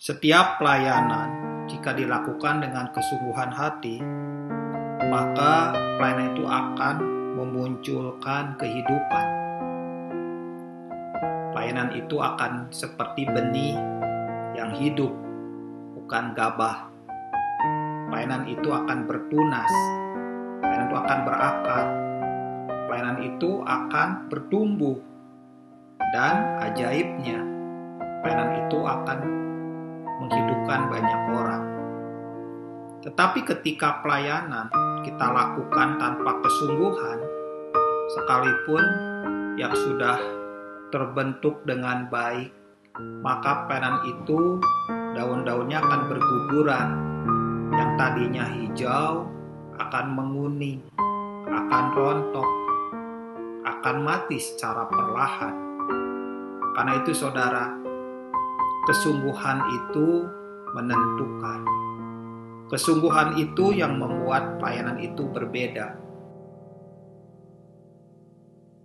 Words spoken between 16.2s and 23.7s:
gabah. Pelayanan itu akan bertunas, pelayanan itu akan berakar, pelayanan itu